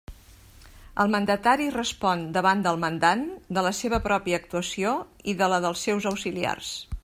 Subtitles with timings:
[1.03, 3.23] El mandatari respon davant del mandant
[3.59, 4.95] de la seva pròpia actuació
[5.35, 6.77] i de la dels seus auxiliars.